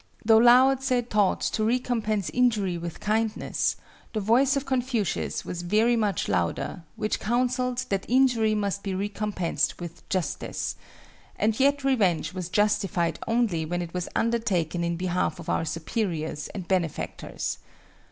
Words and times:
Though 0.25 0.39
Lao 0.39 0.73
tse 0.73 1.03
taught 1.09 1.41
to 1.41 1.63
recompense 1.63 2.31
injury 2.31 2.75
with 2.75 2.99
kindness, 2.99 3.75
the 4.13 4.19
voice 4.19 4.55
of 4.57 4.65
Confucius 4.65 5.45
was 5.45 5.61
very 5.61 5.95
much 5.95 6.27
louder, 6.27 6.81
which 6.95 7.19
counselled 7.19 7.85
that 7.89 8.09
injury 8.09 8.55
must 8.55 8.81
be 8.81 8.95
recompensed 8.95 9.79
with 9.79 10.09
justice;—and 10.09 11.59
yet 11.59 11.83
revenge 11.83 12.33
was 12.33 12.49
justified 12.49 13.19
only 13.27 13.63
when 13.63 13.83
it 13.83 13.93
was 13.93 14.09
undertaken 14.15 14.83
in 14.83 14.97
behalf 14.97 15.39
of 15.39 15.49
our 15.49 15.65
superiors 15.65 16.47
and 16.47 16.67
benefactors. 16.67 17.59